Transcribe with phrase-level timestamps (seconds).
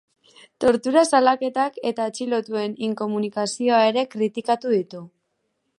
[0.63, 5.05] Tortura salaketak eta atxilotuen inkomunikazioa ere kritikatu ditu.